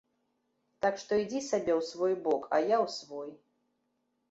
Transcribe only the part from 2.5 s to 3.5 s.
а я ў свой.